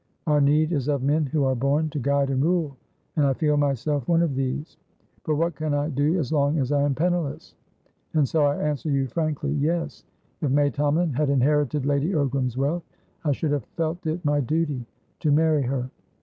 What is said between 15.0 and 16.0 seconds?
to marry her."